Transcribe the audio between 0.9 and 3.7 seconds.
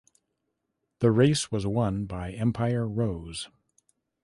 The race was won by Empire Rose.